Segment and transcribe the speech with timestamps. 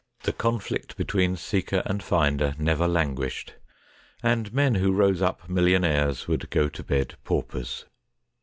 [0.23, 3.53] The conflict between seeker and finder never languished,
[4.23, 7.85] and men who rose up millionaires would go to bed paupers.